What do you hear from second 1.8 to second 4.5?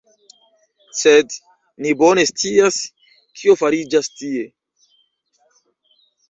ni bone scias, kio fariĝas tie.